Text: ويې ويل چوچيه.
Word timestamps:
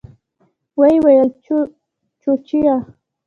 ويې 0.79 0.97
ويل 1.05 1.29
چوچيه. 2.21 2.75